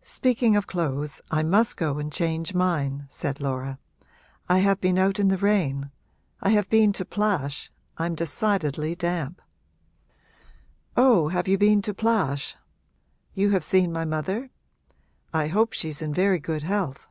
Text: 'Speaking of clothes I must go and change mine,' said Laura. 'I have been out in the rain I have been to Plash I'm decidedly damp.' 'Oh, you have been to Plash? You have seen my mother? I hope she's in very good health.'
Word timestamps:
'Speaking 0.00 0.56
of 0.56 0.66
clothes 0.66 1.20
I 1.30 1.42
must 1.42 1.76
go 1.76 1.98
and 1.98 2.10
change 2.10 2.54
mine,' 2.54 3.04
said 3.10 3.42
Laura. 3.42 3.78
'I 4.48 4.58
have 4.60 4.80
been 4.80 4.96
out 4.96 5.18
in 5.18 5.28
the 5.28 5.36
rain 5.36 5.90
I 6.40 6.48
have 6.48 6.70
been 6.70 6.94
to 6.94 7.04
Plash 7.04 7.70
I'm 7.98 8.14
decidedly 8.14 8.94
damp.' 8.94 9.42
'Oh, 10.96 11.28
you 11.28 11.28
have 11.36 11.44
been 11.60 11.82
to 11.82 11.92
Plash? 11.92 12.56
You 13.34 13.50
have 13.50 13.62
seen 13.62 13.92
my 13.92 14.06
mother? 14.06 14.48
I 15.34 15.48
hope 15.48 15.74
she's 15.74 16.00
in 16.00 16.14
very 16.14 16.38
good 16.40 16.62
health.' 16.62 17.06